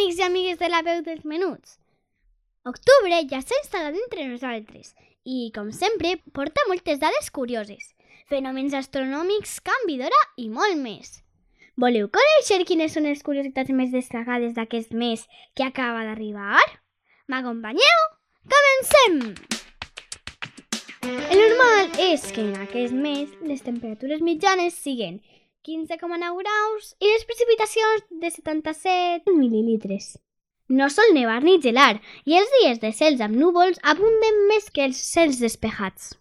[0.00, 1.76] Amics i amigues de la veu dels menuts!
[2.64, 4.94] Octubre ja s'ha instal·lat entre nosaltres
[5.28, 7.90] i, com sempre, porta moltes dades curioses,
[8.32, 11.18] fenòmens astronòmics, canvi d'hora i molt més.
[11.76, 16.64] Voleu conèixer quines són les curiositats més destacades d'aquest mes que acaba d'arribar?
[17.28, 18.00] M'acompanyeu?
[18.54, 19.20] Comencem!
[21.04, 25.20] El normal és que en aquest mes les temperatures mitjanes siguen
[25.66, 30.14] 15,9 graus i les precipitacions de 77 mil·lilitres.
[30.70, 34.86] No sol nevar ni gelar i els dies de cels amb núvols abunden més que
[34.86, 36.14] els cels despejats.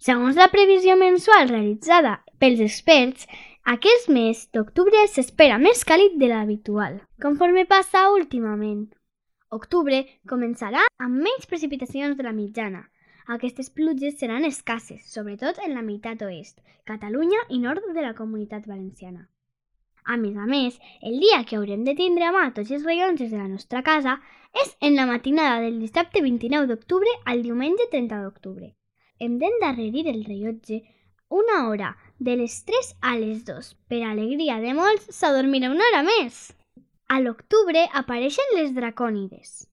[0.00, 3.26] Segons la previsió mensual realitzada pels experts,
[3.74, 8.86] aquest mes d'octubre s'espera més càlid de l'habitual, conforme passa últimament.
[9.52, 10.00] Octubre
[10.32, 12.86] començarà amb menys precipitacions de la mitjana.
[13.30, 16.56] Aquestes pluges seran escasses, sobretot en la meitat oest,
[16.90, 19.28] Catalunya i nord de la comunitat valenciana.
[20.02, 23.30] A més a més, el dia que haurem de tindre a mà tots els rellotges
[23.30, 24.16] de la nostra casa
[24.64, 28.72] és en la matinada del dissabte 29 d'octubre al diumenge 30 d'octubre.
[29.20, 30.80] Hem d'endarrerir el rellotge
[31.28, 33.72] una hora, de les 3 a les 2.
[33.86, 36.48] Per alegria de molts, s'adormirà una hora més.
[37.06, 39.68] A l'octubre apareixen les dracònides.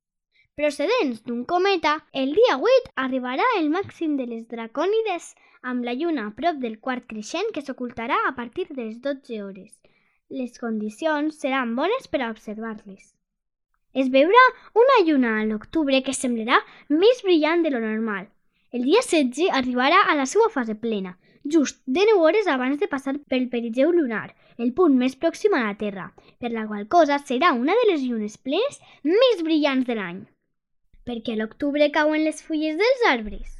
[0.58, 5.26] Procedents d'un cometa, el dia 8 arribarà el màxim de les dracònides
[5.72, 9.38] amb la lluna a prop del quart creixent que s'ocultarà a partir de les 12
[9.44, 9.76] hores.
[10.40, 13.04] Les condicions seran bones per a observar-les.
[13.94, 14.42] Es veurà
[14.84, 16.58] una lluna a l'octubre que semblarà
[17.04, 18.26] més brillant de lo normal.
[18.74, 21.12] El dia 16 arribarà a la seva fase plena,
[21.46, 25.78] just 19 hores abans de passar pel perigeu lunar, el punt més pròxim a la
[25.86, 26.08] Terra,
[26.42, 30.26] per la qual cosa serà una de les llunes plenes més brillants de l'any.
[31.08, 33.54] Perquè a l'octubre cauen les fulles dels arbres.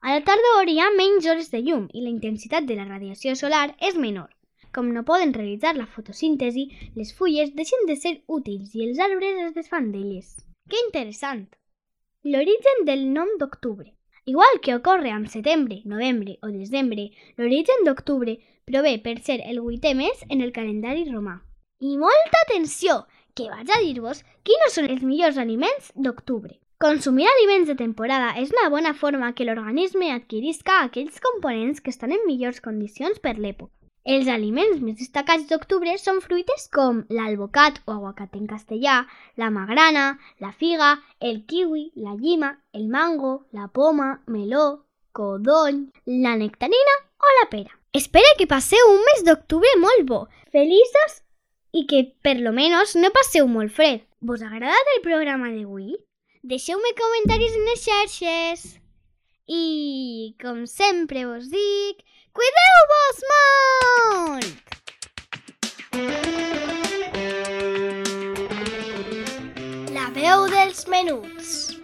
[0.00, 3.34] A la tardor hi ha menys hores de llum i la intensitat de la radiació
[3.40, 4.30] solar és menor.
[4.72, 9.42] Com no poden realitzar la fotosíntesi, les fulles deixen de ser útils i els arbres
[9.46, 10.36] es desfan d'elles.
[10.70, 11.48] Que interessant!
[12.22, 13.90] L'origen del nom d'octubre.
[14.30, 18.36] Igual que ocorre amb setembre, novembre o desembre, l'origen d'octubre
[18.70, 21.40] prové per ser el vuitè mes en el calendari romà.
[21.80, 23.00] I molta atenció,
[23.34, 26.56] que vaig a dir-vos quins són els millors aliments d'octubre.
[26.80, 32.14] Consumir aliments de temporada és una bona forma que l'organisme adquirisca aquells components que estan
[32.16, 33.74] en millors condicions per l'època.
[34.14, 38.96] Els aliments més destacats d'octubre són fruites com l'albocat o aguacate en castellà,
[39.36, 40.06] la magrana,
[40.40, 47.36] la figa, el kiwi, la llima, el mango, la poma, meló, codony, la nectarina o
[47.42, 47.76] la pera.
[47.92, 51.20] Espero que passeu un mes d'octubre molt bo, feliços
[51.72, 54.02] i que, per lo menos, no passeu molt fred.
[54.20, 55.96] Vos ha agradat el programa d'avui?
[56.42, 58.64] Deixeu-me comentaris en les xarxes.
[59.50, 62.02] I, com sempre vos dic,
[62.36, 64.46] cuideu-vos molt!
[69.94, 71.76] La veu dels menuts.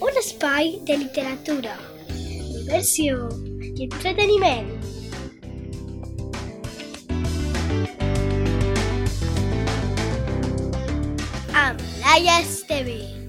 [0.00, 1.74] Un espai de literatura,
[2.10, 3.28] diversió
[3.72, 4.95] i entreteniment.
[12.06, 13.25] Amb Laia Esteve.